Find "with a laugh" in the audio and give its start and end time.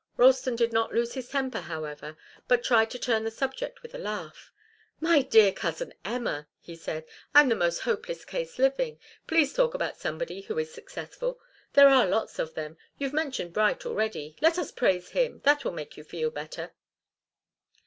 3.83-4.51